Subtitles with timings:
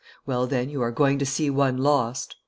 [0.25, 2.35] 'Well, then, you are going to see one lost.